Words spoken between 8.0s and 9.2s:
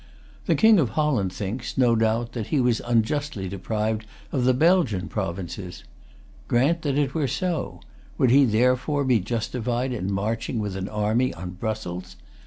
Would he, therefore, be